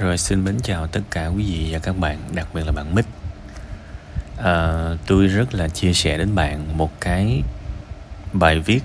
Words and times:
Rồi 0.00 0.18
xin 0.18 0.44
mến 0.44 0.60
chào 0.62 0.86
tất 0.86 1.00
cả 1.10 1.26
quý 1.26 1.44
vị 1.44 1.68
và 1.70 1.78
các 1.78 1.98
bạn, 1.98 2.18
đặc 2.34 2.48
biệt 2.54 2.66
là 2.66 2.72
bạn 2.72 2.94
Mít. 2.94 3.04
À, 4.42 4.88
tôi 5.06 5.26
rất 5.26 5.54
là 5.54 5.68
chia 5.68 5.92
sẻ 5.92 6.18
đến 6.18 6.34
bạn 6.34 6.78
một 6.78 7.00
cái 7.00 7.42
bài 8.32 8.60
viết 8.60 8.82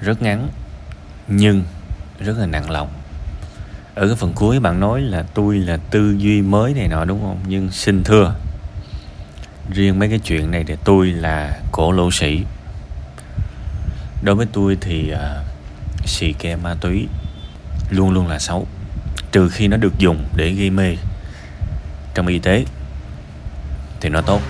rất 0.00 0.22
ngắn 0.22 0.48
nhưng 1.28 1.64
rất 2.20 2.38
là 2.38 2.46
nặng 2.46 2.70
lòng. 2.70 2.88
Ở 3.94 4.06
cái 4.06 4.16
phần 4.16 4.32
cuối 4.34 4.60
bạn 4.60 4.80
nói 4.80 5.00
là 5.00 5.22
tôi 5.34 5.58
là 5.58 5.76
tư 5.76 6.16
duy 6.18 6.42
mới 6.42 6.74
này 6.74 6.88
nọ 6.88 7.04
đúng 7.04 7.20
không? 7.20 7.40
Nhưng 7.46 7.70
xin 7.70 8.04
thưa 8.04 8.34
riêng 9.70 9.98
mấy 9.98 10.08
cái 10.08 10.18
chuyện 10.18 10.50
này 10.50 10.64
thì 10.64 10.76
tôi 10.84 11.06
là 11.06 11.60
cổ 11.72 11.92
lỗ 11.92 12.10
sĩ. 12.10 12.44
Đối 14.22 14.34
với 14.34 14.46
tôi 14.52 14.78
thì 14.80 15.12
uh, 15.12 15.18
xì 16.06 16.32
ke 16.32 16.56
ma 16.56 16.76
túy 16.80 17.08
luôn 17.90 18.10
luôn 18.10 18.28
là 18.28 18.38
xấu 18.38 18.66
trừ 19.34 19.48
khi 19.48 19.68
nó 19.68 19.76
được 19.76 19.98
dùng 19.98 20.24
để 20.36 20.50
gây 20.50 20.70
mê 20.70 20.96
trong 22.14 22.26
y 22.26 22.38
tế, 22.38 22.64
thì 24.00 24.08
nó 24.08 24.20
tốt. 24.20 24.40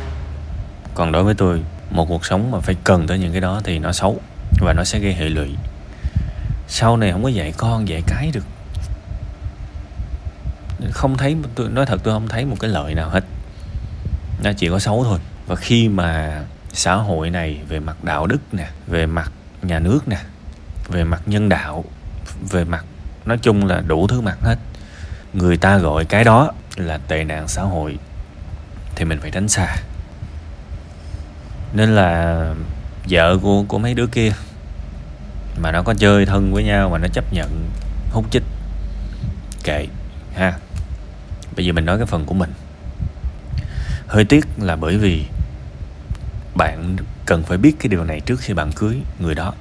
Còn 0.95 1.13
đối 1.13 1.25
với 1.25 1.35
tôi, 1.35 1.63
một 1.91 2.07
cuộc 2.09 2.27
sống 2.27 2.51
mà 2.51 2.61
phải 2.61 2.77
cần 2.85 3.07
tới 3.07 3.19
những 3.19 3.33
cái 3.33 3.41
đó 3.41 3.61
thì 3.65 3.79
nó 3.79 3.93
xấu 3.93 4.21
và 4.61 4.73
nó 4.73 4.85
sẽ 4.85 4.99
gây 4.99 5.15
hệ 5.15 5.29
lụy. 5.29 5.49
Sau 6.69 6.97
này 6.97 7.13
không 7.13 7.23
có 7.23 7.29
dạy 7.29 7.53
con, 7.57 7.89
dạy 7.89 8.03
cái 8.07 8.31
được. 8.35 8.45
Không 10.91 11.17
thấy, 11.17 11.37
tôi, 11.55 11.69
nói 11.69 11.87
thật 11.87 12.01
tôi 12.05 12.15
không 12.15 12.29
thấy 12.29 12.45
một 12.45 12.57
cái 12.61 12.71
lợi 12.71 12.95
nào 12.95 13.09
hết. 13.09 13.25
Nó 14.43 14.53
chỉ 14.53 14.69
có 14.69 14.79
xấu 14.79 15.05
thôi. 15.05 15.19
Và 15.47 15.57
khi 15.57 15.89
mà 15.89 16.41
xã 16.73 16.95
hội 16.95 17.31
này 17.31 17.61
về 17.69 17.81
mặt 17.81 18.05
đạo 18.05 18.27
đức 18.27 18.41
nè, 18.53 18.69
về 18.87 19.07
mặt 19.07 19.33
nhà 19.63 19.79
nước 19.79 20.09
nè, 20.09 20.19
về 20.89 21.05
mặt 21.05 21.23
nhân 21.27 21.49
đạo, 21.49 21.85
về 22.51 22.65
mặt, 22.65 22.85
nói 23.25 23.39
chung 23.39 23.67
là 23.67 23.83
đủ 23.87 24.07
thứ 24.07 24.21
mặt 24.21 24.37
hết 24.41 24.57
người 25.35 25.57
ta 25.57 25.79
gọi 25.79 26.05
cái 26.05 26.25
đó 26.25 26.53
là 26.77 26.99
tệ 27.09 27.25
nạn 27.25 27.49
xã 27.49 27.63
hội, 27.63 27.99
thì 28.95 29.05
mình 29.05 29.21
phải 29.21 29.31
tránh 29.31 29.49
xa. 29.49 29.77
Nên 31.73 31.95
là 31.95 32.55
vợ 33.09 33.39
của 33.43 33.65
của 33.69 33.79
mấy 33.79 33.95
đứa 33.95 34.07
kia 34.07 34.33
mà 35.63 35.73
nó 35.73 35.83
có 35.83 35.95
chơi 35.95 36.27
thân 36.27 36.53
với 36.53 36.65
nhau 36.65 36.91
mà 36.91 36.99
nó 36.99 37.09
chấp 37.13 37.25
nhận 37.33 37.71
hút 38.11 38.25
chích, 38.31 38.43
kệ, 39.65 39.87
ha. 40.35 40.53
Bây 41.57 41.67
giờ 41.67 41.73
mình 41.73 41.85
nói 41.85 41.99
cái 41.99 42.07
phần 42.07 42.25
của 42.25 42.35
mình. 42.35 42.53
Hơi 44.07 44.25
tiếc 44.25 44.47
là 44.61 44.77
bởi 44.77 44.99
vì 44.99 45.25
bạn 46.55 46.97
cần 47.27 47.43
phải 47.43 47.59
biết 47.59 47.77
cái 47.81 47.89
điều 47.89 48.05
này 48.05 48.21
trước 48.21 48.41
khi 48.41 48.55
bạn 48.55 48.73
cưới 48.73 48.97
người 49.19 49.35
đó. 49.35 49.55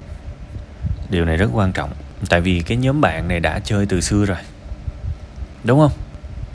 Điều 1.10 1.26
này 1.26 1.38
rất 1.38 1.50
quan 1.54 1.72
trọng, 1.72 1.92
tại 2.30 2.42
vì 2.42 2.62
cái 2.62 2.78
nhóm 2.78 3.02
bạn 3.02 3.28
này 3.28 3.40
đã 3.40 3.60
chơi 3.60 3.86
từ 3.86 4.02
xưa 4.02 4.26
rồi 4.26 4.38
đúng 5.64 5.80
không? 5.80 5.92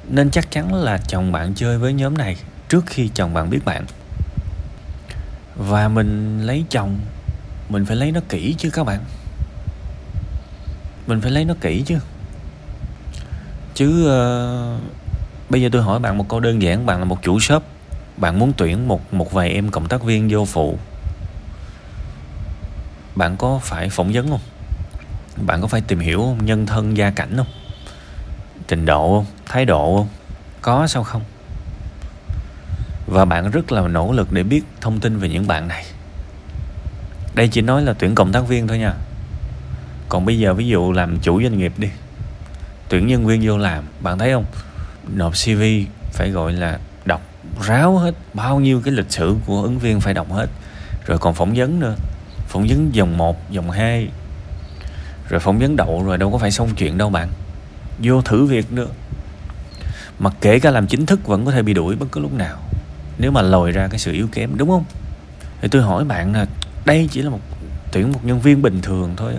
Nên 0.09 0.31
chắc 0.31 0.51
chắn 0.51 0.75
là 0.75 0.99
chồng 0.99 1.33
bạn 1.33 1.55
chơi 1.55 1.79
với 1.79 1.93
nhóm 1.93 2.19
này 2.19 2.37
trước 2.69 2.87
khi 2.87 3.11
chồng 3.15 3.35
bạn 3.35 3.51
biết 3.51 3.65
bạn. 3.65 3.85
Và 5.57 5.89
mình 5.89 6.43
lấy 6.47 6.65
chồng 6.71 6.99
mình 7.69 7.87
phải 7.87 7.97
lấy 7.97 8.13
nó 8.13 8.21
kỹ 8.29 8.55
chứ 8.59 8.71
các 8.71 8.85
bạn. 8.87 9.01
Mình 11.07 11.21
phải 11.21 11.31
lấy 11.31 11.45
nó 11.45 11.55
kỹ 11.61 11.83
chứ. 11.87 11.99
Chứ 13.75 14.05
uh, 14.05 14.83
bây 15.51 15.63
giờ 15.63 15.69
tôi 15.73 15.83
hỏi 15.83 15.99
bạn 15.99 16.19
một 16.19 16.29
câu 16.29 16.41
đơn 16.41 16.63
giản 16.63 16.87
bạn 16.87 16.99
là 16.99 17.05
một 17.05 17.23
chủ 17.23 17.41
shop 17.41 17.63
bạn 18.17 18.39
muốn 18.39 18.53
tuyển 18.57 18.89
một 18.89 19.15
một 19.15 19.33
vài 19.33 19.51
em 19.51 19.71
cộng 19.71 19.89
tác 19.89 20.03
viên 20.03 20.29
vô 20.31 20.45
phụ. 20.45 20.79
Bạn 23.15 23.37
có 23.37 23.61
phải 23.63 23.89
phỏng 23.89 24.13
vấn 24.13 24.31
không? 24.31 24.41
Bạn 25.47 25.61
có 25.61 25.67
phải 25.67 25.81
tìm 25.81 25.99
hiểu 25.99 26.19
không 26.19 26.45
nhân 26.45 26.67
thân 26.67 26.97
gia 26.97 27.11
cảnh 27.11 27.37
không? 27.37 27.47
Trình 28.69 28.87
độ 28.87 29.15
không 29.17 29.27
thái 29.47 29.65
độ 29.65 29.97
không 29.97 30.09
có 30.63 30.87
sao 30.87 31.05
không? 31.05 31.23
Và 33.07 33.25
bạn 33.25 33.51
rất 33.51 33.73
là 33.73 33.89
nỗ 33.89 34.13
lực 34.13 34.33
để 34.33 34.43
biết 34.43 34.63
thông 34.81 35.01
tin 35.01 35.19
về 35.19 35.29
những 35.29 35.47
bạn 35.47 35.69
này. 35.69 35.85
Đây 37.35 37.49
chỉ 37.49 37.61
nói 37.61 37.83
là 37.83 37.93
tuyển 37.93 38.15
cộng 38.15 38.33
tác 38.33 38.49
viên 38.49 38.69
thôi 38.69 38.79
nha. 38.79 38.95
Còn 40.09 40.25
bây 40.25 40.39
giờ 40.39 40.55
ví 40.55 40.67
dụ 40.67 40.93
làm 40.93 41.19
chủ 41.21 41.43
doanh 41.43 41.59
nghiệp 41.59 41.73
đi. 41.79 41.89
Tuyển 42.89 43.07
nhân 43.07 43.27
viên 43.27 43.41
vô 43.45 43.59
làm 43.59 43.85
bạn 44.01 44.19
thấy 44.19 44.33
không? 44.33 44.45
Nộp 45.15 45.33
cv 45.33 45.63
phải 46.13 46.31
gọi 46.31 46.53
là 46.53 46.79
đọc 47.05 47.23
ráo 47.67 47.99
hết 47.99 48.15
bao 48.35 48.61
nhiêu 48.61 48.81
cái 48.85 48.95
lịch 48.95 49.11
sử 49.11 49.37
của 49.47 49.63
ứng 49.63 49.79
viên 49.79 50.01
phải 50.01 50.15
đọc 50.15 50.33
hết. 50.33 50.47
Rồi 51.07 51.19
còn 51.19 51.35
phỏng 51.35 51.55
vấn 51.55 51.81
nữa. 51.81 51.95
Phỏng 52.49 52.67
vấn 52.69 52.95
dòng 52.95 53.19
1, 53.19 53.51
dòng 53.51 53.71
2 53.71 54.09
rồi 55.29 55.41
phỏng 55.41 55.59
vấn 55.59 55.77
đậu 55.77 56.05
rồi 56.05 56.19
đâu 56.19 56.33
có 56.33 56.39
phải 56.39 56.51
xong 56.51 56.69
chuyện 56.77 56.99
đâu 56.99 57.11
bạn 57.11 57.29
vô 58.03 58.23
thử 58.23 58.45
việc 58.45 58.73
nữa 58.73 58.89
mà 60.19 60.31
kể 60.41 60.59
cả 60.59 60.71
làm 60.71 60.87
chính 60.87 61.07
thức 61.07 61.27
vẫn 61.27 61.45
có 61.45 61.53
thể 61.53 61.63
bị 61.63 61.75
đuổi 61.75 61.97
bất 61.97 62.07
cứ 62.13 62.21
lúc 62.21 62.33
nào, 62.33 62.59
nếu 63.19 63.31
mà 63.31 63.43
lòi 63.43 63.73
ra 63.73 63.89
cái 63.89 63.99
sự 63.99 64.13
yếu 64.13 64.29
kém, 64.33 64.57
đúng 64.57 64.69
không? 64.69 64.85
Thì 65.61 65.69
tôi 65.69 65.83
hỏi 65.83 66.05
bạn 66.05 66.33
là 66.33 66.47
đây 66.85 67.09
chỉ 67.11 67.23
là 67.23 67.31
một, 67.31 67.41
tuyển 67.93 68.13
một 68.13 68.25
nhân 68.25 68.41
viên 68.41 68.63
bình 68.63 68.83
thường 68.83 69.15
thôi 69.17 69.35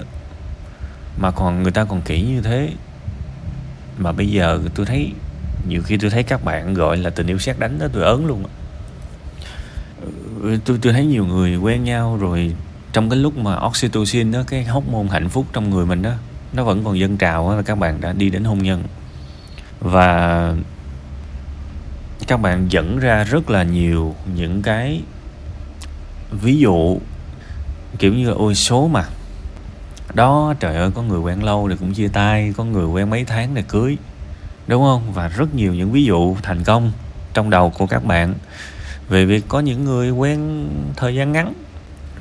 mà 1.18 1.32
còn 1.32 1.64
người 1.64 1.72
ta 1.72 1.84
còn 1.84 2.02
kỹ 2.02 2.22
như 2.22 2.42
thế. 2.42 2.70
Mà 3.98 4.12
bây 4.12 4.28
giờ 4.28 4.60
tôi 4.76 4.86
thấy, 4.86 5.12
nhiều 5.68 5.82
khi 5.86 5.98
tôi 5.98 6.10
thấy 6.10 6.24
các 6.24 6.44
bạn 6.44 6.74
gọi 6.74 6.98
là 6.98 7.10
tình 7.10 7.28
yêu 7.28 7.38
xét 7.38 7.60
đánh 7.60 7.80
đó, 7.80 7.88
tôi 7.94 8.04
ớn 8.04 8.26
luôn 8.26 8.44
ừ, 10.42 10.58
tôi 10.66 10.80
tôi 10.82 10.94
thấy 10.94 11.06
nhiều 11.06 11.26
người 11.26 11.56
quen 11.56 11.84
nhau 11.84 12.18
rồi, 12.18 12.56
trong 12.94 13.10
cái 13.10 13.20
lúc 13.20 13.38
mà 13.38 13.60
oxytocin 13.66 14.32
đó, 14.32 14.44
cái 14.48 14.64
hóc 14.64 14.84
môn 14.88 15.08
hạnh 15.08 15.30
phúc 15.30 15.46
trong 15.54 15.70
người 15.70 15.86
mình 15.86 16.02
đó 16.02 16.12
nó 16.54 16.64
vẫn 16.64 16.84
còn 16.84 17.00
dân 17.00 17.18
trào 17.18 17.56
là 17.56 17.62
các 17.62 17.78
bạn 17.78 18.02
đã 18.02 18.14
đi 18.14 18.30
đến 18.30 18.44
hôn 18.44 18.64
nhân. 18.64 18.84
Và 19.80 20.54
các 22.28 22.38
bạn 22.38 22.72
dẫn 22.72 23.00
ra 23.00 23.24
rất 23.24 23.50
là 23.50 23.64
nhiều 23.64 24.16
những 24.36 24.62
cái 24.62 25.02
ví 26.32 26.58
dụ, 26.58 27.00
kiểu 28.00 28.14
như 28.14 28.28
là, 28.28 28.34
ôi, 28.38 28.56
số 28.56 28.88
mà. 28.88 29.04
Đó, 30.14 30.54
trời 30.60 30.76
ơi, 30.76 30.92
có 30.96 31.02
người 31.02 31.20
quen 31.20 31.44
lâu 31.44 31.70
thì 31.70 31.76
cũng 31.80 31.94
chia 31.94 32.08
tay, 32.08 32.54
có 32.58 32.64
người 32.64 32.86
quen 32.86 33.10
mấy 33.10 33.26
tháng 33.26 33.56
thì 33.56 33.62
cưới, 33.68 33.98
đúng 34.68 34.84
không? 34.84 35.14
Và 35.14 35.28
rất 35.28 35.56
nhiều 35.56 35.74
những 35.74 35.92
ví 35.92 36.04
dụ 36.04 36.36
thành 36.44 36.64
công 36.64 36.92
trong 37.34 37.50
đầu 37.50 37.70
của 37.70 37.86
các 37.86 38.06
bạn. 38.06 38.34
Về 39.10 39.26
việc 39.26 39.46
có 39.48 39.60
những 39.60 39.84
người 39.84 40.12
quen 40.12 40.70
thời 40.96 41.16
gian 41.16 41.32
ngắn, 41.32 41.54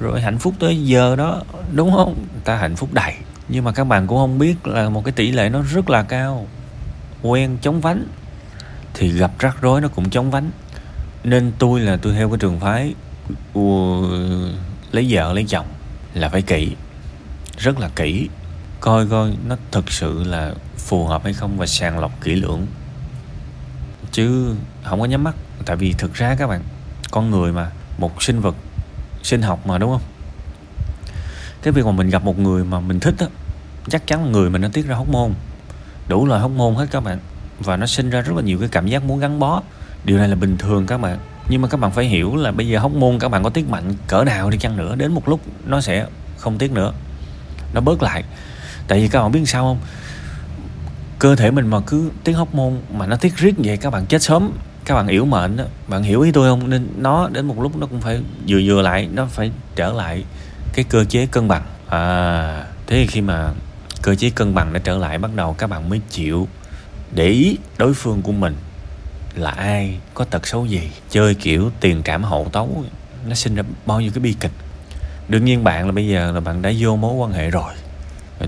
rồi 0.01 0.21
hạnh 0.21 0.39
phúc 0.39 0.55
tới 0.59 0.85
giờ 0.85 1.17
đó, 1.17 1.43
đúng 1.73 1.93
không? 1.93 2.15
Ta 2.45 2.57
hạnh 2.57 2.77
phúc 2.77 2.89
đầy 2.93 3.15
nhưng 3.49 3.65
mà 3.65 3.73
các 3.73 3.85
bạn 3.85 4.07
cũng 4.07 4.19
không 4.19 4.39
biết 4.39 4.67
là 4.67 4.89
một 4.89 5.05
cái 5.05 5.13
tỷ 5.13 5.33
lệ 5.33 5.49
nó 5.49 5.63
rất 5.63 5.91
là 5.91 6.03
cao. 6.03 6.47
Quen 7.23 7.59
chống 7.63 7.81
vánh 7.81 8.07
thì 8.95 9.09
gặp 9.09 9.31
rắc 9.39 9.57
rối 9.61 9.81
nó 9.81 9.89
cũng 9.89 10.11
chống 10.11 10.31
vánh. 10.31 10.51
Nên 11.25 11.53
tôi 11.59 11.81
là 11.81 11.97
tôi 11.97 12.13
theo 12.13 12.29
cái 12.29 12.39
trường 12.39 12.61
phái 12.61 12.95
uh, 13.59 14.11
lấy 14.93 15.07
vợ 15.11 15.33
lấy 15.33 15.45
chồng 15.49 15.67
là 16.15 16.29
phải 16.29 16.43
kỹ 16.43 16.73
rất 17.59 17.79
là 17.79 17.89
kỹ 17.97 18.29
coi 18.81 19.07
coi 19.07 19.37
nó 19.47 19.57
thực 19.71 19.91
sự 19.91 20.25
là 20.25 20.55
phù 20.77 21.07
hợp 21.07 21.25
hay 21.25 21.33
không 21.33 21.59
và 21.59 21.67
sàng 21.67 21.99
lọc 21.99 22.21
kỹ 22.21 22.35
lưỡng. 22.35 22.67
Chứ 24.13 24.55
không 24.85 25.01
có 25.01 25.07
nhắm 25.07 25.25
mắt 25.25 25.35
tại 25.67 25.77
vì 25.77 25.93
thực 25.99 26.15
ra 26.15 26.35
các 26.35 26.47
bạn 26.47 26.63
con 27.11 27.31
người 27.31 27.53
mà 27.53 27.71
một 27.99 28.23
sinh 28.23 28.41
vật 28.41 28.55
sinh 29.23 29.43
học 29.43 29.67
mà 29.67 29.79
đúng 29.79 29.91
không? 29.91 30.03
Cái 31.63 31.73
việc 31.73 31.87
mà 31.87 31.93
mình 31.93 32.11
gặp 32.11 32.25
một 32.25 32.39
người 32.39 32.65
mà 32.65 32.81
mình 32.81 33.01
thích 33.01 33.15
á 33.19 33.27
chắc 33.89 34.07
chắn 34.07 34.25
là 34.25 34.31
người 34.31 34.51
mình 34.51 34.63
nó 34.63 34.69
tiết 34.73 34.87
ra 34.87 34.97
hóc 34.97 35.09
môn 35.09 35.33
đủ 36.09 36.27
loại 36.27 36.41
hóc 36.41 36.51
môn 36.51 36.75
hết 36.75 36.87
các 36.91 37.01
bạn. 37.01 37.19
Và 37.61 37.77
nó 37.77 37.87
sinh 37.87 38.11
ra 38.11 38.21
rất 38.21 38.37
là 38.37 38.43
nhiều 38.43 38.59
cái 38.59 38.69
cảm 38.69 38.87
giác 38.87 39.05
muốn 39.05 39.19
gắn 39.19 39.39
bó. 39.39 39.63
Điều 40.05 40.19
này 40.19 40.29
là 40.29 40.37
bình 40.37 40.57
thường 40.57 40.87
các 40.87 40.99
bạn. 40.99 41.19
Nhưng 41.49 41.63
mà 41.63 41.69
các 41.69 41.81
bạn 41.81 41.91
phải 41.91 42.05
hiểu 42.05 42.37
là 42.37 42.53
bây 42.53 42.69
giờ 42.69 42.79
hóc 42.79 42.93
môn 42.93 43.19
các 43.19 43.29
bạn 43.29 43.45
có 43.45 43.51
tiết 43.51 43.69
mạnh 43.69 43.95
cỡ 44.07 44.25
nào 44.25 44.51
đi 44.51 44.59
chăng 44.59 44.77
nữa, 44.77 44.95
đến 44.97 45.13
một 45.13 45.29
lúc 45.29 45.41
nó 45.67 45.81
sẽ 45.81 46.07
không 46.39 46.59
tiết 46.59 46.73
nữa. 46.73 46.93
Nó 47.75 47.81
bớt 47.81 48.03
lại. 48.03 48.25
Tại 48.89 49.01
vì 49.01 49.09
các 49.09 49.23
bạn 49.23 49.33
biết 49.33 49.41
sao 49.47 49.63
không? 49.63 49.79
Cơ 51.19 51.37
thể 51.37 51.51
mình 51.51 51.67
mà 51.67 51.81
cứ 51.81 52.11
tiết 52.25 52.33
hóc 52.33 52.55
môn 52.55 52.81
mà 52.93 53.07
nó 53.07 53.17
tiết 53.17 53.37
riết 53.37 53.55
vậy, 53.59 53.77
các 53.77 53.91
bạn 53.91 54.07
chết 54.07 54.23
sớm, 54.23 54.53
các 54.85 54.95
bạn 54.95 55.07
yếu 55.07 55.25
mệnh 55.25 55.57
đó. 55.57 55.65
Bạn 55.89 56.03
hiểu 56.03 56.21
ý 56.21 56.33
tôi 56.33 56.49
không? 56.49 56.71
Nên 56.71 56.89
nó 56.97 57.29
đến 57.29 57.47
một 57.47 57.61
lúc 57.61 57.77
nó 57.77 57.87
cũng 57.87 58.01
phải 58.01 58.21
vừa 58.49 58.61
vừa 58.65 58.83
lại, 58.83 59.09
nó 59.13 59.27
phải 59.27 59.51
trở 59.77 59.93
lại 59.93 60.25
cái 60.73 60.85
cơ 60.85 61.05
chế 61.05 61.27
cân 61.27 61.49
bằng. 61.49 61.63
À 61.89 62.65
thế 62.87 62.97
thì 62.97 63.07
khi 63.07 63.21
mà 63.21 63.51
cơ 64.03 64.15
chế 64.15 64.31
cân 64.31 64.55
bằng 64.55 64.73
đã 64.73 64.81
trở 64.85 64.99
lại, 64.99 65.19
bắt 65.19 65.31
đầu 65.35 65.53
các 65.53 65.67
bạn 65.67 65.89
mới 65.89 66.01
chịu 66.11 66.49
để 67.15 67.27
ý 67.27 67.57
đối 67.79 67.95
phương 67.95 68.23
của 68.23 68.33
mình 68.33 68.57
là 69.35 69.51
ai, 69.51 69.99
có 70.15 70.25
tật 70.25 70.47
xấu 70.47 70.67
gì, 70.67 70.91
chơi 71.11 71.35
kiểu 71.35 71.71
tiền 71.81 72.03
trảm 72.03 72.25
hậu 72.25 72.49
tấu, 72.53 72.85
nó 73.27 73.35
sinh 73.35 73.55
ra 73.55 73.63
bao 73.87 74.01
nhiêu 74.01 74.11
cái 74.15 74.21
bi 74.21 74.35
kịch. 74.41 74.53
Đương 75.29 75.45
nhiên 75.45 75.65
bạn 75.65 75.87
là 75.87 75.93
bây 75.93 76.09
giờ 76.09 76.33
là 76.33 76.41
bạn 76.41 76.63
đã 76.63 76.73
vô 76.79 76.97
mối 76.97 77.15
quan 77.15 77.33
hệ 77.33 77.51
rồi. 77.51 77.73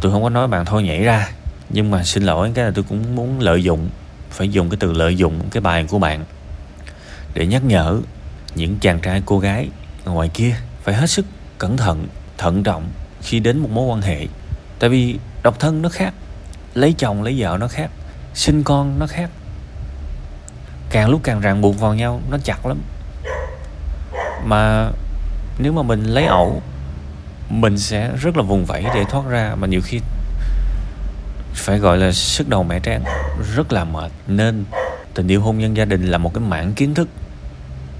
Tôi 0.00 0.12
không 0.12 0.22
có 0.22 0.28
nói 0.30 0.48
bạn 0.48 0.64
thôi 0.64 0.82
nhảy 0.82 1.02
ra, 1.02 1.30
nhưng 1.68 1.90
mà 1.90 2.04
xin 2.04 2.22
lỗi, 2.22 2.50
cái 2.54 2.64
là 2.64 2.70
tôi 2.74 2.84
cũng 2.88 3.14
muốn 3.14 3.40
lợi 3.40 3.62
dụng, 3.62 3.88
phải 4.30 4.48
dùng 4.48 4.70
cái 4.70 4.76
từ 4.80 4.92
lợi 4.92 5.16
dụng 5.16 5.40
cái 5.50 5.60
bài 5.60 5.84
của 5.88 5.98
bạn 5.98 6.24
để 7.34 7.46
nhắc 7.46 7.64
nhở 7.64 8.00
những 8.54 8.78
chàng 8.80 9.00
trai 9.00 9.22
cô 9.26 9.38
gái 9.38 9.68
ngoài 10.04 10.30
kia 10.34 10.56
phải 10.82 10.94
hết 10.94 11.10
sức 11.10 11.26
cẩn 11.58 11.76
thận 11.76 12.08
thận 12.38 12.62
trọng 12.62 12.88
khi 13.22 13.40
đến 13.40 13.58
một 13.58 13.70
mối 13.70 13.86
quan 13.86 14.02
hệ. 14.02 14.26
Tại 14.78 14.90
vì 14.90 15.18
độc 15.42 15.60
thân 15.60 15.82
nó 15.82 15.88
khác, 15.88 16.14
lấy 16.74 16.94
chồng, 16.98 17.22
lấy 17.22 17.34
vợ 17.38 17.56
nó 17.60 17.68
khác, 17.68 17.90
sinh 18.34 18.64
con 18.64 18.98
nó 18.98 19.06
khác. 19.06 19.30
Càng 20.90 21.10
lúc 21.10 21.20
càng 21.24 21.40
ràng 21.40 21.60
buộc 21.60 21.80
vào 21.80 21.94
nhau, 21.94 22.20
nó 22.30 22.38
chặt 22.44 22.66
lắm. 22.66 22.78
Mà 24.44 24.90
nếu 25.58 25.72
mà 25.72 25.82
mình 25.82 26.04
lấy 26.04 26.24
ẩu, 26.24 26.62
mình 27.48 27.78
sẽ 27.78 28.10
rất 28.20 28.36
là 28.36 28.42
vùng 28.42 28.64
vẫy 28.64 28.84
để 28.94 29.04
thoát 29.10 29.28
ra, 29.28 29.54
mà 29.58 29.66
nhiều 29.66 29.80
khi 29.84 30.00
phải 31.54 31.78
gọi 31.78 31.98
là 31.98 32.12
sức 32.12 32.48
đầu 32.48 32.62
mẹ 32.62 32.80
tráng 32.80 33.04
rất 33.54 33.72
là 33.72 33.84
mệt. 33.84 34.12
Nên 34.26 34.64
tình 35.14 35.28
yêu 35.28 35.40
hôn 35.40 35.58
nhân 35.58 35.76
gia 35.76 35.84
đình 35.84 36.06
là 36.06 36.18
một 36.18 36.34
cái 36.34 36.44
mảng 36.44 36.72
kiến 36.72 36.94
thức, 36.94 37.08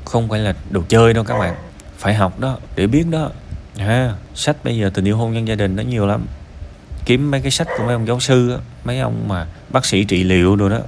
không 0.04 0.28
phải 0.28 0.40
là 0.40 0.54
đồ 0.70 0.82
chơi 0.88 1.14
đâu 1.14 1.24
các 1.24 1.38
bạn. 1.38 1.54
Phải 1.98 2.14
học 2.14 2.40
đó, 2.40 2.58
để 2.76 2.86
biết 2.86 3.06
đó. 3.10 3.30
Ha, 3.78 4.14
sách 4.34 4.56
bây 4.64 4.78
giờ 4.78 4.90
tình 4.94 5.04
yêu 5.04 5.16
hôn 5.16 5.32
nhân 5.32 5.48
gia 5.48 5.54
đình 5.54 5.76
nó 5.76 5.82
nhiều 5.82 6.06
lắm 6.06 6.26
kiếm 7.10 7.30
mấy 7.30 7.40
cái 7.40 7.50
sách 7.50 7.68
của 7.78 7.84
mấy 7.84 7.92
ông 7.92 8.06
giáo 8.06 8.20
sư 8.20 8.58
mấy 8.84 8.98
ông 8.98 9.28
mà 9.28 9.46
bác 9.70 9.84
sĩ 9.84 10.04
trị 10.04 10.24
liệu 10.24 10.56
rồi 10.56 10.70
đó. 10.70 10.78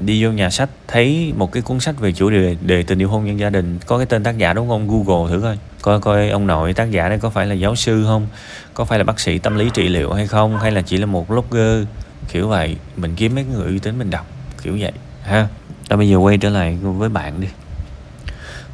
Đi 0.00 0.24
vô 0.24 0.30
nhà 0.30 0.50
sách, 0.50 0.70
thấy 0.88 1.32
một 1.36 1.52
cái 1.52 1.62
cuốn 1.62 1.80
sách 1.80 2.00
về 2.00 2.12
chủ 2.12 2.30
đề 2.30 2.56
đề 2.60 2.82
tình 2.82 2.98
yêu 2.98 3.08
hôn 3.08 3.24
nhân 3.24 3.38
gia 3.38 3.50
đình. 3.50 3.78
Có 3.86 3.96
cái 3.96 4.06
tên 4.06 4.24
tác 4.24 4.38
giả 4.38 4.52
đúng 4.52 4.68
không? 4.68 4.88
Google 4.88 5.30
thử 5.30 5.40
coi. 5.40 5.58
Coi 5.82 6.00
coi 6.00 6.28
ông 6.30 6.46
nội 6.46 6.72
tác 6.72 6.90
giả 6.90 7.08
đây 7.08 7.18
có 7.18 7.30
phải 7.30 7.46
là 7.46 7.54
giáo 7.54 7.76
sư 7.76 8.04
không? 8.06 8.26
Có 8.74 8.84
phải 8.84 8.98
là 8.98 9.04
bác 9.04 9.20
sĩ 9.20 9.38
tâm 9.38 9.56
lý 9.56 9.70
trị 9.74 9.88
liệu 9.88 10.12
hay 10.12 10.26
không? 10.26 10.58
Hay 10.58 10.72
là 10.72 10.82
chỉ 10.82 10.96
là 10.96 11.06
một 11.06 11.28
blogger? 11.28 11.86
Kiểu 12.28 12.48
vậy. 12.48 12.76
Mình 12.96 13.14
kiếm 13.16 13.34
mấy 13.34 13.44
người 13.44 13.66
uy 13.66 13.78
tín 13.78 13.98
mình 13.98 14.10
đọc. 14.10 14.26
Kiểu 14.62 14.76
vậy, 14.80 14.92
ha. 15.22 15.48
Ta 15.88 15.96
bây 15.96 16.08
giờ 16.08 16.16
quay 16.16 16.38
trở 16.38 16.48
lại 16.48 16.78
với 16.82 17.08
bạn 17.08 17.40
đi. 17.40 17.48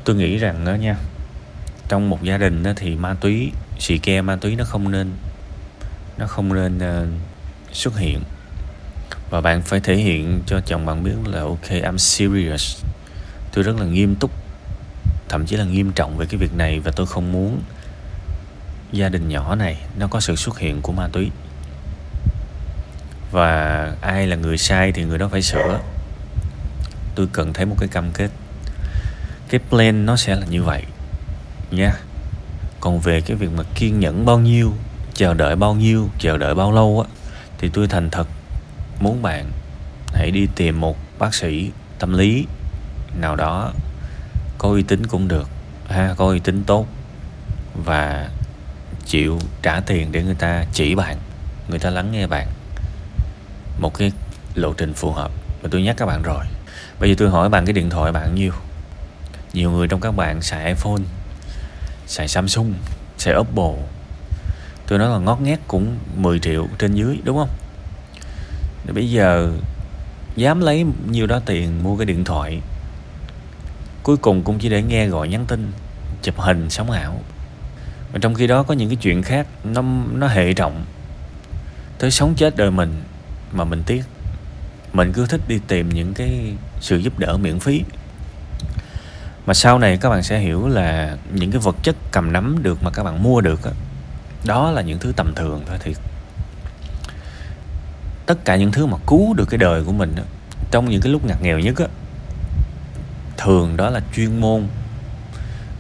Tôi 0.05 0.17
nghĩ 0.17 0.37
rằng 0.37 0.65
đó 0.65 0.75
nha, 0.75 0.97
trong 1.89 2.11
một 2.11 2.23
gia 2.23 2.39
đình 2.39 2.63
đó 2.63 2.73
thì 2.77 2.95
ma 2.95 3.15
túy, 3.21 3.53
xì 3.79 3.99
ke 3.99 4.21
ma 4.21 4.37
túy 4.37 4.57
nó 4.57 4.65
không 4.65 4.91
nên 4.91 5.11
nó 6.19 6.27
không 6.27 6.55
nên 6.55 6.79
uh, 6.79 7.09
xuất 7.73 7.99
hiện. 7.99 8.23
Và 9.31 9.41
bạn 9.41 9.63
phải 9.63 9.81
thể 9.81 9.97
hiện 9.97 10.41
cho 10.47 10.61
chồng 10.61 10.87
bạn 10.87 11.05
biết 11.05 11.15
là 11.25 11.41
ok 11.41 11.69
I'm 11.71 11.97
serious. 11.97 12.85
Tôi 13.53 13.65
rất 13.65 13.77
là 13.79 13.87
nghiêm 13.87 14.15
túc 14.15 14.31
thậm 15.29 15.47
chí 15.47 15.57
là 15.57 15.65
nghiêm 15.65 15.93
trọng 15.93 16.17
về 16.17 16.27
cái 16.27 16.39
việc 16.39 16.55
này 16.55 16.81
và 16.81 16.91
tôi 16.97 17.07
không 17.07 17.33
muốn 17.33 17.63
gia 18.93 19.09
đình 19.09 19.29
nhỏ 19.29 19.55
này 19.55 19.77
nó 19.99 20.07
có 20.07 20.21
sự 20.21 20.37
xuất 20.37 20.59
hiện 20.59 20.83
của 20.83 20.93
ma 20.93 21.09
túy. 21.13 21.31
Và 23.31 23.93
ai 24.01 24.27
là 24.27 24.37
người 24.37 24.59
sai 24.59 24.93
thì 24.93 25.05
người 25.05 25.19
đó 25.19 25.29
phải 25.29 25.43
sửa. 25.43 25.81
Tôi 27.15 27.27
cần 27.33 27.53
thấy 27.53 27.67
một 27.67 27.77
cái 27.79 27.89
cam 27.89 28.11
kết. 28.13 28.31
Cái 29.49 29.61
plan 29.71 30.07
nó 30.07 30.17
sẽ 30.17 30.37
là 30.37 30.47
như 30.47 30.63
vậy 30.63 30.83
nha. 31.71 31.93
Còn 32.81 33.01
về 33.01 33.21
cái 33.21 33.37
việc 33.37 33.51
mà 33.57 33.63
kiên 33.75 34.01
nhẫn 34.01 34.27
bao 34.27 34.39
nhiêu 34.39 34.73
chờ 35.23 35.35
đợi 35.35 35.57
bao 35.57 35.75
nhiêu, 35.75 36.09
chờ 36.19 36.39
đợi 36.39 36.55
bao 36.55 36.73
lâu 36.73 37.05
á, 37.07 37.15
thì 37.59 37.69
tôi 37.69 37.89
thành 37.89 38.11
thật 38.11 38.27
muốn 39.01 39.23
bạn 39.23 39.51
hãy 40.15 40.31
đi 40.31 40.49
tìm 40.57 40.81
một 40.81 40.97
bác 41.19 41.35
sĩ 41.35 41.71
tâm 41.99 42.13
lý 42.13 42.47
nào 43.21 43.37
đó, 43.37 43.73
có 44.59 44.69
uy 44.69 44.83
tín 44.83 45.07
cũng 45.07 45.29
được, 45.29 45.49
ha, 45.89 46.15
có 46.17 46.27
uy 46.27 46.39
tín 46.39 46.65
tốt 46.65 46.87
và 47.85 48.29
chịu 49.07 49.39
trả 49.63 49.81
tiền 49.81 50.13
để 50.13 50.23
người 50.23 50.35
ta 50.35 50.65
chỉ 50.73 50.95
bạn, 50.95 51.17
người 51.69 51.79
ta 51.79 51.91
lắng 51.91 52.13
nghe 52.13 52.27
bạn. 52.27 52.49
Một 53.79 53.99
cái 53.99 54.13
lộ 54.55 54.73
trình 54.73 54.95
phù 54.95 55.13
hợp 55.13 55.31
mà 55.63 55.69
tôi 55.73 55.83
nhắc 55.83 55.97
các 55.99 56.07
bạn 56.07 56.23
rồi. 56.23 56.45
Bây 57.01 57.09
giờ 57.09 57.15
tôi 57.19 57.31
hỏi 57.31 57.49
bạn 57.49 57.67
cái 57.67 57.73
điện 57.73 57.91
thoại 57.91 58.13
bạn 58.13 58.35
nhiêu 58.35 58.53
nhiều 59.53 59.71
người 59.71 59.89
trong 59.89 60.01
các 60.01 60.17
bạn 60.17 60.43
xài 60.43 60.67
iphone, 60.67 61.03
xài 62.07 62.29
samsung, 62.29 62.75
xài 63.19 63.35
oppo 63.37 63.73
tôi 64.93 64.99
nói 64.99 65.11
là 65.11 65.19
ngót 65.19 65.41
nghét 65.41 65.61
cũng 65.69 65.97
10 66.17 66.39
triệu 66.39 66.69
trên 66.79 66.95
dưới, 66.95 67.19
đúng 67.25 67.39
không? 67.39 67.49
Để 68.87 68.93
bây 68.93 69.11
giờ 69.11 69.53
dám 70.37 70.61
lấy 70.61 70.87
nhiều 71.11 71.27
đó 71.27 71.41
tiền 71.47 71.83
mua 71.83 71.97
cái 71.97 72.07
điện 72.07 72.25
thoại, 72.25 72.61
cuối 74.03 74.17
cùng 74.17 74.43
cũng 74.43 74.59
chỉ 74.59 74.69
để 74.69 74.83
nghe 74.83 75.07
gọi 75.07 75.29
nhắn 75.29 75.45
tin, 75.47 75.73
chụp 76.23 76.35
hình, 76.39 76.71
sống 76.71 76.91
ảo. 76.91 77.21
Mà 78.13 78.19
trong 78.23 78.35
khi 78.35 78.47
đó 78.47 78.63
có 78.63 78.75
những 78.75 78.89
cái 78.89 78.97
chuyện 78.97 79.23
khác, 79.23 79.47
nó 79.65 79.83
nó 80.13 80.27
hệ 80.27 80.53
trọng. 80.53 80.85
Tới 81.99 82.11
sống 82.11 82.35
chết 82.37 82.57
đời 82.57 82.71
mình 82.71 83.03
mà 83.53 83.65
mình 83.65 83.83
tiếc. 83.87 84.03
Mình 84.93 85.13
cứ 85.13 85.27
thích 85.27 85.41
đi 85.49 85.61
tìm 85.69 85.89
những 85.89 86.15
cái 86.15 86.55
sự 86.81 86.97
giúp 86.97 87.19
đỡ 87.19 87.37
miễn 87.37 87.61
phí. 87.61 87.83
Mà 89.47 89.55
sau 89.55 89.79
này 89.79 89.97
các 89.97 90.11
bạn 90.11 90.23
sẽ 90.23 90.39
hiểu 90.39 90.69
là 90.69 91.17
những 91.33 91.51
cái 91.51 91.61
vật 91.61 91.77
chất 91.83 91.97
cầm 92.11 92.33
nắm 92.33 92.63
được 92.63 92.83
mà 92.83 92.91
các 92.91 93.03
bạn 93.03 93.23
mua 93.23 93.41
được 93.41 93.61
đó, 94.45 94.71
là 94.71 94.83
những 94.83 94.99
thứ 94.99 95.13
tầm 95.17 95.35
thường 95.35 95.63
thôi 95.67 95.79
thiệt 95.81 95.97
tất 98.27 98.45
cả 98.45 98.57
những 98.57 98.73
thứ 98.73 98.87
mà 98.87 98.97
cứu 99.07 99.35
được 99.35 99.45
cái 99.51 99.59
đời 99.59 99.85
của 99.85 99.93
mình 99.93 100.15
đó, 100.17 100.23
trong 100.71 100.91
những 100.91 101.01
cái 101.01 101.13
lúc 101.13 101.25
ngặt 101.25 101.43
nghèo 101.43 101.59
nhất 101.59 101.79
á 101.79 101.87
thường 103.37 103.77
đó 103.77 103.91
là 103.91 104.01
chuyên 104.15 104.41
môn 104.41 104.67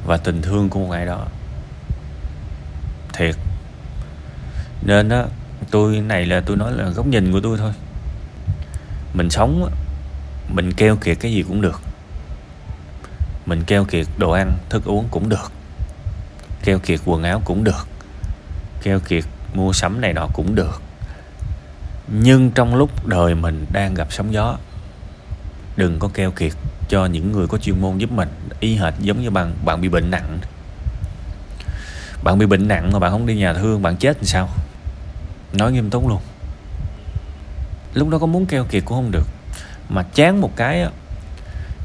và 0.06 0.16
tình 0.16 0.42
thương 0.42 0.68
của 0.68 0.80
một 0.80 0.90
ai 0.90 1.06
đó. 1.06 1.26
Thiệt. 3.12 3.36
Nên 4.82 5.08
á 5.08 5.24
tôi 5.70 6.00
này 6.00 6.26
là 6.26 6.40
tôi 6.46 6.56
nói 6.56 6.72
là 6.72 6.88
góc 6.88 7.06
nhìn 7.06 7.32
của 7.32 7.40
tôi 7.40 7.58
thôi. 7.58 7.72
Mình 9.14 9.30
sống 9.30 9.70
mình 10.54 10.72
keo 10.72 10.96
kiệt 10.96 11.16
cái 11.20 11.32
gì 11.32 11.42
cũng 11.42 11.60
được. 11.60 11.80
Mình 13.46 13.62
keo 13.64 13.84
kiệt 13.84 14.06
đồ 14.18 14.30
ăn 14.30 14.52
thức 14.68 14.84
uống 14.84 15.08
cũng 15.10 15.28
được. 15.28 15.52
Keo 16.64 16.78
kiệt 16.78 17.00
quần 17.04 17.22
áo 17.22 17.42
cũng 17.44 17.64
được 17.64 17.86
keo 18.82 19.00
kiệt 19.00 19.24
mua 19.54 19.72
sắm 19.72 20.00
này 20.00 20.12
nọ 20.12 20.28
cũng 20.32 20.54
được. 20.54 20.82
Nhưng 22.08 22.50
trong 22.50 22.74
lúc 22.74 23.06
đời 23.06 23.34
mình 23.34 23.66
đang 23.72 23.94
gặp 23.94 24.06
sóng 24.10 24.32
gió, 24.32 24.56
đừng 25.76 25.98
có 25.98 26.08
keo 26.14 26.30
kiệt 26.30 26.52
cho 26.88 27.06
những 27.06 27.32
người 27.32 27.46
có 27.46 27.58
chuyên 27.58 27.80
môn 27.80 27.98
giúp 27.98 28.12
mình. 28.12 28.28
Y 28.60 28.76
hệt 28.76 28.94
giống 29.00 29.22
như 29.22 29.30
bạn 29.30 29.54
bạn 29.64 29.80
bị 29.80 29.88
bệnh 29.88 30.10
nặng. 30.10 30.38
Bạn 32.24 32.38
bị 32.38 32.46
bệnh 32.46 32.68
nặng 32.68 32.90
mà 32.92 32.98
bạn 32.98 33.10
không 33.10 33.26
đi 33.26 33.34
nhà 33.34 33.52
thương, 33.52 33.82
bạn 33.82 33.96
chết 33.96 34.16
thì 34.20 34.26
sao? 34.26 34.48
Nói 35.52 35.72
nghiêm 35.72 35.90
túc 35.90 36.08
luôn. 36.08 36.20
Lúc 37.94 38.08
đó 38.08 38.18
có 38.18 38.26
muốn 38.26 38.46
keo 38.46 38.64
kiệt 38.64 38.84
cũng 38.84 38.98
không 38.98 39.10
được. 39.10 39.26
Mà 39.88 40.02
chán 40.02 40.40
một 40.40 40.50
cái 40.56 40.86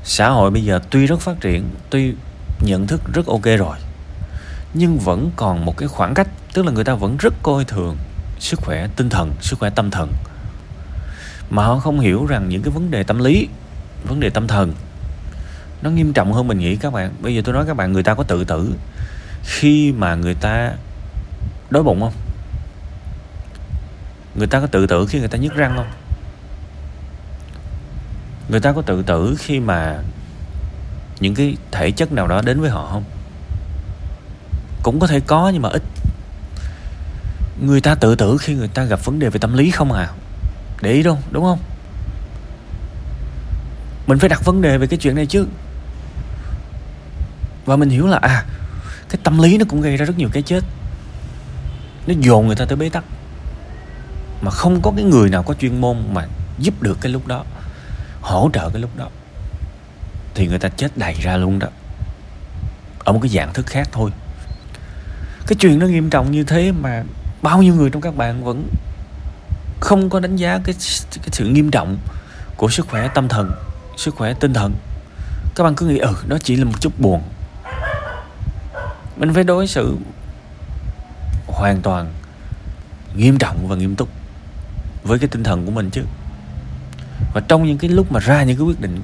xã 0.03 0.29
hội 0.29 0.51
bây 0.51 0.63
giờ 0.63 0.79
tuy 0.89 1.05
rất 1.05 1.19
phát 1.19 1.41
triển, 1.41 1.69
tuy 1.89 2.13
nhận 2.61 2.87
thức 2.87 3.01
rất 3.13 3.25
ok 3.25 3.43
rồi 3.43 3.77
nhưng 4.73 4.99
vẫn 4.99 5.31
còn 5.35 5.65
một 5.65 5.77
cái 5.77 5.87
khoảng 5.87 6.13
cách, 6.13 6.27
tức 6.53 6.65
là 6.65 6.71
người 6.71 6.83
ta 6.83 6.93
vẫn 6.93 7.17
rất 7.17 7.33
coi 7.43 7.65
thường 7.65 7.97
sức 8.39 8.59
khỏe 8.61 8.87
tinh 8.95 9.09
thần, 9.09 9.33
sức 9.41 9.59
khỏe 9.59 9.69
tâm 9.69 9.91
thần. 9.91 10.11
Mà 11.49 11.63
họ 11.63 11.79
không 11.79 11.99
hiểu 11.99 12.25
rằng 12.25 12.49
những 12.49 12.61
cái 12.61 12.71
vấn 12.71 12.91
đề 12.91 13.03
tâm 13.03 13.19
lý, 13.19 13.47
vấn 14.03 14.19
đề 14.19 14.29
tâm 14.29 14.47
thần, 14.47 14.73
nó 15.81 15.89
nghiêm 15.89 16.13
trọng 16.13 16.33
hơn 16.33 16.47
mình 16.47 16.59
nghĩ 16.59 16.75
các 16.75 16.93
bạn. 16.93 17.11
Bây 17.21 17.35
giờ 17.35 17.41
tôi 17.45 17.53
nói 17.53 17.65
các 17.67 17.77
bạn, 17.77 17.93
người 17.93 18.03
ta 18.03 18.13
có 18.13 18.23
tự 18.23 18.43
tử 18.43 18.73
khi 19.43 19.91
mà 19.91 20.15
người 20.15 20.33
ta 20.33 20.71
đói 21.69 21.83
bụng 21.83 22.01
không? 22.01 22.13
Người 24.35 24.47
ta 24.47 24.59
có 24.59 24.67
tự 24.67 24.87
tử 24.87 25.05
khi 25.09 25.19
người 25.19 25.27
ta 25.27 25.37
nhức 25.37 25.55
răng 25.55 25.73
không? 25.75 25.91
Người 28.49 28.59
ta 28.59 28.71
có 28.71 28.81
tự 28.81 29.03
tử 29.03 29.35
khi 29.39 29.59
mà 29.59 29.99
những 31.19 31.35
cái 31.35 31.57
thể 31.71 31.91
chất 31.91 32.11
nào 32.11 32.27
đó 32.27 32.41
đến 32.41 32.61
với 32.61 32.69
họ 32.69 32.89
không? 32.91 33.03
Cũng 34.87 34.99
có 34.99 35.07
thể 35.07 35.19
có, 35.19 35.49
nhưng 35.53 35.61
mà 35.61 35.69
ít. 35.69 35.83
Người 37.61 37.81
ta 37.81 37.95
tự 37.95 38.15
tử 38.15 38.37
khi 38.37 38.55
người 38.55 38.67
ta 38.67 38.83
gặp 38.83 39.05
vấn 39.05 39.19
đề 39.19 39.29
về 39.29 39.39
tâm 39.39 39.53
lý 39.53 39.71
không 39.71 39.91
à? 39.91 40.09
Để 40.81 40.91
ý 40.91 41.03
đâu, 41.03 41.19
đúng 41.31 41.43
không? 41.43 41.59
Mình 44.07 44.19
phải 44.19 44.29
đặt 44.29 44.45
vấn 44.45 44.61
đề 44.61 44.77
về 44.77 44.87
cái 44.87 44.99
chuyện 44.99 45.15
này 45.15 45.25
chứ. 45.25 45.47
Và 47.65 47.75
mình 47.75 47.89
hiểu 47.89 48.07
là 48.07 48.17
à 48.17 48.45
cái 49.09 49.19
tâm 49.23 49.37
lý 49.37 49.57
nó 49.57 49.65
cũng 49.69 49.81
gây 49.81 49.97
ra 49.97 50.05
rất 50.05 50.17
nhiều 50.17 50.29
cái 50.33 50.43
chết. 50.43 50.63
Nó 52.07 52.13
dồn 52.19 52.47
người 52.47 52.55
ta 52.55 52.65
tới 52.65 52.75
bế 52.75 52.89
tắc. 52.89 53.03
Mà 54.41 54.51
không 54.51 54.81
có 54.81 54.91
cái 54.95 55.05
người 55.05 55.29
nào 55.29 55.43
có 55.43 55.53
chuyên 55.53 55.81
môn 55.81 55.97
mà 56.13 56.27
giúp 56.59 56.81
được 56.81 56.97
cái 57.01 57.11
lúc 57.11 57.27
đó, 57.27 57.43
hỗ 58.21 58.49
trợ 58.53 58.69
cái 58.69 58.81
lúc 58.81 58.97
đó, 58.97 59.07
thì 60.35 60.47
người 60.47 60.59
ta 60.59 60.69
chết 60.69 60.97
đầy 60.97 61.13
ra 61.13 61.37
luôn 61.37 61.59
đó. 61.59 61.67
Ở 62.99 63.13
một 63.13 63.19
cái 63.21 63.29
dạng 63.29 63.53
thức 63.53 63.65
khác 63.65 63.89
thôi 63.91 64.11
cái 65.47 65.55
chuyện 65.59 65.79
nó 65.79 65.87
nghiêm 65.87 66.09
trọng 66.09 66.31
như 66.31 66.43
thế 66.43 66.71
mà 66.71 67.03
bao 67.41 67.61
nhiêu 67.61 67.75
người 67.75 67.89
trong 67.89 68.01
các 68.01 68.15
bạn 68.15 68.43
vẫn 68.43 68.67
không 69.79 70.09
có 70.09 70.19
đánh 70.19 70.35
giá 70.35 70.59
cái 70.63 70.75
cái 71.11 71.29
sự 71.31 71.45
nghiêm 71.45 71.71
trọng 71.71 71.97
của 72.57 72.69
sức 72.69 72.87
khỏe 72.87 73.07
tâm 73.15 73.27
thần, 73.27 73.51
sức 73.97 74.15
khỏe 74.15 74.33
tinh 74.33 74.53
thần. 74.53 74.73
Các 75.55 75.63
bạn 75.63 75.75
cứ 75.75 75.85
nghĩ 75.85 75.97
ừ 75.97 76.15
đó 76.27 76.37
chỉ 76.43 76.55
là 76.55 76.65
một 76.65 76.81
chút 76.81 76.99
buồn. 76.99 77.21
Mình 79.17 79.33
phải 79.33 79.43
đối 79.43 79.67
xử 79.67 79.97
hoàn 81.47 81.81
toàn 81.81 82.13
nghiêm 83.15 83.37
trọng 83.37 83.67
và 83.67 83.75
nghiêm 83.75 83.95
túc 83.95 84.09
với 85.03 85.19
cái 85.19 85.27
tinh 85.27 85.43
thần 85.43 85.65
của 85.65 85.71
mình 85.71 85.89
chứ. 85.89 86.01
Và 87.33 87.41
trong 87.47 87.65
những 87.65 87.77
cái 87.77 87.89
lúc 87.89 88.11
mà 88.11 88.19
ra 88.19 88.43
những 88.43 88.57
cái 88.57 88.65
quyết 88.65 88.81
định 88.81 89.01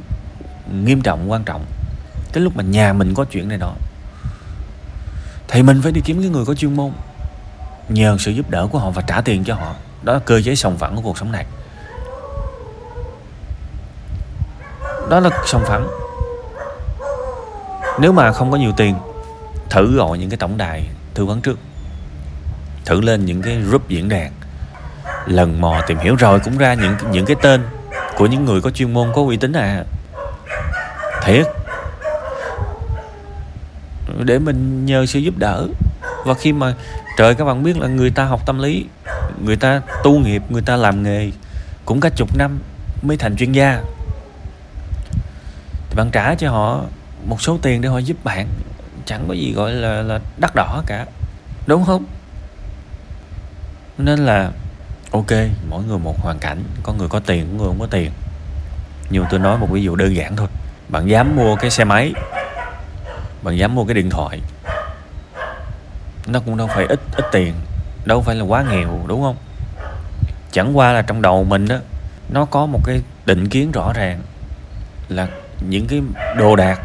nghiêm 0.83 1.01
trọng, 1.01 1.31
quan 1.31 1.43
trọng, 1.43 1.65
cái 2.33 2.43
lúc 2.43 2.55
mà 2.55 2.63
nhà 2.63 2.93
mình 2.93 3.13
có 3.13 3.25
chuyện 3.25 3.47
này 3.47 3.57
đó 3.57 3.75
thì 5.53 5.63
mình 5.63 5.81
phải 5.81 5.91
đi 5.91 6.01
kiếm 6.01 6.21
cái 6.21 6.29
người 6.29 6.45
có 6.45 6.53
chuyên 6.53 6.75
môn. 6.75 6.91
Nhờ 7.89 8.17
sự 8.19 8.31
giúp 8.31 8.49
đỡ 8.49 8.67
của 8.71 8.79
họ 8.79 8.89
và 8.89 9.01
trả 9.01 9.21
tiền 9.21 9.43
cho 9.43 9.55
họ, 9.55 9.73
đó 10.03 10.13
là 10.13 10.19
cơ 10.19 10.41
chế 10.41 10.55
sòng 10.55 10.77
phẳng 10.77 10.95
của 10.95 11.01
cuộc 11.01 11.17
sống 11.17 11.31
này. 11.31 11.45
Đó 15.09 15.19
là 15.19 15.29
sòng 15.45 15.63
phẳng. 15.65 15.87
Nếu 17.99 18.11
mà 18.11 18.31
không 18.31 18.51
có 18.51 18.57
nhiều 18.57 18.71
tiền, 18.77 18.95
thử 19.69 19.95
gọi 19.95 20.17
những 20.17 20.29
cái 20.29 20.37
tổng 20.37 20.57
đài 20.57 20.87
tư 21.13 21.25
vấn 21.25 21.41
trước. 21.41 21.59
Thử 22.85 23.01
lên 23.01 23.25
những 23.25 23.41
cái 23.41 23.55
group 23.55 23.87
diễn 23.87 24.09
đàn. 24.09 24.31
Lần 25.25 25.61
mò 25.61 25.81
tìm 25.87 25.97
hiểu 25.97 26.15
rồi 26.15 26.39
cũng 26.39 26.57
ra 26.57 26.73
những 26.73 26.95
những 27.11 27.25
cái 27.25 27.35
tên 27.41 27.63
của 28.17 28.25
những 28.25 28.45
người 28.45 28.61
có 28.61 28.69
chuyên 28.69 28.93
môn, 28.93 29.11
có 29.15 29.21
uy 29.21 29.37
tín 29.37 29.53
à. 29.53 29.83
Thiệt 31.23 31.45
để 34.23 34.39
mình 34.39 34.85
nhờ 34.85 35.05
sự 35.05 35.19
giúp 35.19 35.37
đỡ. 35.37 35.67
Và 36.25 36.33
khi 36.33 36.53
mà 36.53 36.73
trời 37.17 37.35
các 37.35 37.45
bạn 37.45 37.63
biết 37.63 37.77
là 37.77 37.87
người 37.87 38.09
ta 38.09 38.23
học 38.23 38.45
tâm 38.45 38.59
lý, 38.59 38.85
người 39.45 39.55
ta 39.55 39.81
tu 40.03 40.19
nghiệp, 40.19 40.43
người 40.49 40.61
ta 40.61 40.75
làm 40.75 41.03
nghề 41.03 41.31
cũng 41.85 41.99
cả 41.99 42.09
chục 42.15 42.37
năm 42.37 42.59
mới 43.01 43.17
thành 43.17 43.35
chuyên 43.35 43.51
gia. 43.51 43.81
Thì 45.89 45.95
bạn 45.95 46.09
trả 46.11 46.35
cho 46.35 46.51
họ 46.51 46.81
một 47.25 47.41
số 47.41 47.57
tiền 47.61 47.81
để 47.81 47.89
họ 47.89 47.97
giúp 47.97 48.17
bạn, 48.23 48.47
chẳng 49.05 49.25
có 49.27 49.33
gì 49.33 49.53
gọi 49.53 49.73
là 49.73 50.01
là 50.01 50.19
đắt 50.37 50.55
đỏ 50.55 50.83
cả, 50.85 51.05
đúng 51.67 51.85
không? 51.85 52.05
Nên 53.97 54.19
là, 54.19 54.51
ok, 55.11 55.31
mỗi 55.69 55.83
người 55.83 55.99
một 55.99 56.21
hoàn 56.21 56.39
cảnh, 56.39 56.63
có 56.83 56.93
người 56.93 57.07
có 57.07 57.19
tiền, 57.19 57.47
có 57.51 57.57
người 57.57 57.67
không 57.67 57.79
có 57.79 57.87
tiền. 57.91 58.11
Nhưng 59.09 59.25
tôi 59.29 59.39
nói 59.39 59.57
một 59.57 59.67
ví 59.71 59.83
dụ 59.83 59.95
đơn 59.95 60.15
giản 60.15 60.35
thôi, 60.35 60.47
bạn 60.89 61.09
dám 61.09 61.35
mua 61.35 61.55
cái 61.55 61.71
xe 61.71 61.83
máy 61.83 62.13
bạn 63.43 63.57
dám 63.57 63.75
mua 63.75 63.85
cái 63.85 63.93
điện 63.93 64.09
thoại. 64.09 64.41
Nó 66.27 66.39
cũng 66.39 66.57
đâu 66.57 66.67
phải 66.67 66.85
ít 66.85 66.99
ít 67.17 67.25
tiền, 67.31 67.53
đâu 68.05 68.21
phải 68.21 68.35
là 68.35 68.43
quá 68.43 68.65
nghèo, 68.69 68.99
đúng 69.07 69.21
không? 69.21 69.35
Chẳng 70.51 70.77
qua 70.77 70.91
là 70.91 71.01
trong 71.01 71.21
đầu 71.21 71.43
mình 71.43 71.67
đó 71.67 71.77
nó 72.29 72.45
có 72.45 72.65
một 72.65 72.79
cái 72.85 73.01
định 73.25 73.49
kiến 73.49 73.71
rõ 73.71 73.93
ràng 73.93 74.21
là 75.09 75.27
những 75.69 75.87
cái 75.87 76.01
đồ 76.37 76.55
đạc 76.55 76.81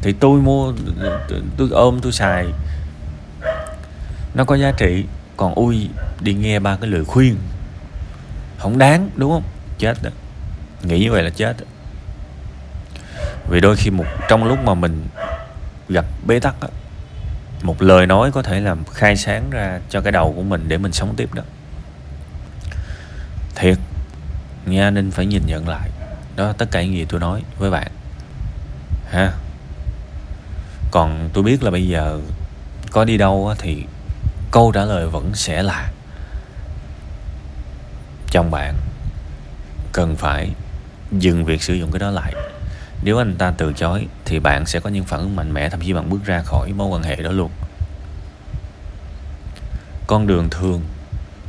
thì 0.00 0.12
tôi 0.12 0.40
mua, 0.40 0.72
tôi 1.56 1.68
ôm, 1.70 2.00
tôi 2.02 2.12
xài. 2.12 2.46
Nó 4.34 4.44
có 4.44 4.54
giá 4.54 4.72
trị, 4.76 5.04
còn 5.36 5.54
ui, 5.54 5.88
đi 6.20 6.34
nghe 6.34 6.58
ba 6.58 6.76
cái 6.76 6.90
lời 6.90 7.04
khuyên. 7.04 7.36
Không 8.58 8.78
đáng, 8.78 9.10
đúng 9.16 9.30
không? 9.30 9.42
Chết 9.78 9.96
đó 10.02 10.10
nghĩ 10.84 10.98
như 10.98 11.12
vậy 11.12 11.22
là 11.22 11.30
chết 11.30 11.56
đó. 11.60 11.66
vì 13.48 13.60
đôi 13.60 13.76
khi 13.76 13.90
một, 13.90 14.04
trong 14.28 14.44
lúc 14.44 14.58
mà 14.64 14.74
mình 14.74 15.06
gặp 15.88 16.04
bế 16.26 16.40
tắc 16.40 16.60
đó, 16.60 16.68
một 17.62 17.82
lời 17.82 18.06
nói 18.06 18.32
có 18.32 18.42
thể 18.42 18.60
làm 18.60 18.84
khai 18.84 19.16
sáng 19.16 19.50
ra 19.50 19.80
cho 19.90 20.00
cái 20.00 20.12
đầu 20.12 20.32
của 20.36 20.42
mình 20.42 20.64
để 20.68 20.78
mình 20.78 20.92
sống 20.92 21.14
tiếp 21.16 21.34
đó. 21.34 21.42
Thiệt 23.54 23.78
nghe 24.66 24.90
nên 24.90 25.10
phải 25.10 25.26
nhìn 25.26 25.42
nhận 25.46 25.68
lại 25.68 25.90
đó 26.36 26.52
tất 26.52 26.70
cả 26.70 26.82
những 26.82 26.92
gì 26.92 27.06
tôi 27.08 27.20
nói 27.20 27.42
với 27.58 27.70
bạn 27.70 27.90
ha. 29.10 29.32
Còn 30.90 31.30
tôi 31.32 31.44
biết 31.44 31.62
là 31.62 31.70
bây 31.70 31.88
giờ 31.88 32.20
có 32.90 33.04
đi 33.04 33.16
đâu 33.16 33.54
thì 33.58 33.84
câu 34.50 34.72
trả 34.72 34.84
lời 34.84 35.06
vẫn 35.06 35.34
sẽ 35.34 35.62
là 35.62 35.90
chồng 38.30 38.50
bạn 38.50 38.74
cần 39.92 40.16
phải 40.16 40.50
dừng 41.12 41.44
việc 41.44 41.62
sử 41.62 41.74
dụng 41.74 41.92
cái 41.92 41.98
đó 41.98 42.10
lại 42.10 42.34
nếu 43.04 43.18
anh 43.18 43.36
ta 43.36 43.52
từ 43.58 43.72
chối, 43.72 44.06
thì 44.24 44.38
bạn 44.38 44.66
sẽ 44.66 44.80
có 44.80 44.90
những 44.90 45.04
phản 45.04 45.20
ứng 45.20 45.36
mạnh 45.36 45.52
mẽ 45.52 45.68
thậm 45.68 45.80
chí 45.80 45.92
bạn 45.92 46.10
bước 46.10 46.24
ra 46.24 46.42
khỏi 46.42 46.72
mối 46.72 46.88
quan 46.88 47.02
hệ 47.02 47.16
đó 47.16 47.30
luôn. 47.30 47.50
Con 50.06 50.26
đường 50.26 50.48
thường 50.50 50.82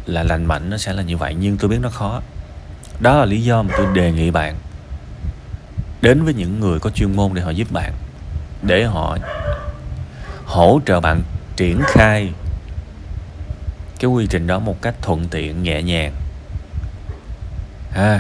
là 0.05 0.23
lành 0.23 0.45
mạnh 0.45 0.69
nó 0.69 0.77
sẽ 0.77 0.93
là 0.93 1.03
như 1.03 1.17
vậy, 1.17 1.35
nhưng 1.39 1.57
tôi 1.57 1.69
biết 1.69 1.79
nó 1.81 1.89
khó. 1.89 2.21
Đó 2.99 3.17
là 3.17 3.25
lý 3.25 3.43
do 3.43 3.61
mà 3.61 3.73
tôi 3.77 3.95
đề 3.95 4.11
nghị 4.11 4.31
bạn 4.31 4.55
đến 6.01 6.23
với 6.23 6.33
những 6.33 6.59
người 6.59 6.79
có 6.79 6.89
chuyên 6.89 7.15
môn 7.15 7.33
để 7.33 7.41
họ 7.41 7.49
giúp 7.49 7.71
bạn, 7.71 7.93
để 8.61 8.83
họ 8.83 9.17
hỗ 10.45 10.79
trợ 10.85 10.99
bạn 10.99 11.23
triển 11.55 11.81
khai 11.85 12.31
cái 13.99 14.09
quy 14.09 14.27
trình 14.27 14.47
đó 14.47 14.59
một 14.59 14.81
cách 14.81 14.95
thuận 15.01 15.27
tiện, 15.27 15.63
nhẹ 15.63 15.81
nhàng. 15.81 16.13
Ha 17.91 18.19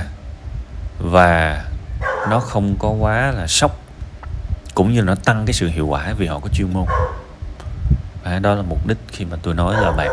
và 0.99 1.65
nó 2.29 2.39
không 2.39 2.75
có 2.79 2.89
quá 2.89 3.31
là 3.31 3.47
sốc 3.47 3.79
cũng 4.75 4.93
như 4.93 5.01
nó 5.01 5.15
tăng 5.15 5.45
cái 5.45 5.53
sự 5.53 5.67
hiệu 5.67 5.87
quả 5.87 6.13
vì 6.17 6.27
họ 6.27 6.39
có 6.39 6.49
chuyên 6.53 6.73
môn. 6.73 6.85
Và 8.23 8.39
đó 8.39 8.55
là 8.55 8.61
mục 8.61 8.87
đích 8.87 8.97
khi 9.07 9.25
mà 9.25 9.37
tôi 9.43 9.53
nói 9.53 9.75
là 9.81 9.91
bạn 9.91 10.11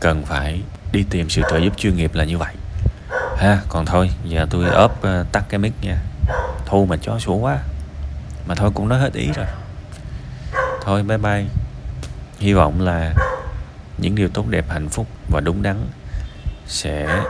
cần 0.00 0.24
phải 0.24 0.62
đi 0.92 1.04
tìm 1.10 1.30
sự 1.30 1.42
trợ 1.50 1.58
giúp 1.58 1.72
chuyên 1.76 1.96
nghiệp 1.96 2.14
là 2.14 2.24
như 2.24 2.38
vậy. 2.38 2.54
Ha 3.36 3.58
còn 3.68 3.86
thôi 3.86 4.10
giờ 4.24 4.46
tôi 4.50 4.68
ốp 4.68 4.98
uh, 4.98 5.32
tắt 5.32 5.44
cái 5.48 5.58
mic 5.58 5.72
nha. 5.82 5.96
Thu 6.66 6.86
mà 6.86 6.96
chó 6.96 7.18
sủa 7.18 7.36
quá. 7.36 7.58
Mà 8.46 8.54
thôi 8.54 8.70
cũng 8.74 8.88
nói 8.88 8.98
hết 8.98 9.12
ý 9.12 9.30
rồi. 9.36 9.46
Thôi 10.82 11.02
bye 11.02 11.18
bye. 11.18 11.44
Hy 12.38 12.52
vọng 12.52 12.80
là 12.80 13.12
những 13.98 14.14
điều 14.14 14.28
tốt 14.28 14.44
đẹp 14.48 14.64
hạnh 14.68 14.88
phúc 14.88 15.06
và 15.30 15.40
đúng 15.40 15.62
đắn 15.62 15.86
sẽ 16.66 17.24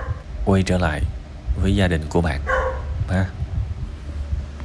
quay 0.45 0.63
trở 0.63 0.79
lại 0.79 1.03
với 1.63 1.77
gia 1.77 1.89
đình 1.89 2.03
của 2.09 2.21
bạn. 2.21 2.41
Ha. 3.09 3.27